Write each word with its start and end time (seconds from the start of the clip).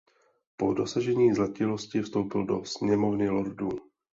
Po 0.57 0.73
dosažení 0.73 1.33
zletilosti 1.33 2.01
vstoupil 2.01 2.45
do 2.45 2.65
Sněmovny 2.65 3.29
lordů. 3.29 3.69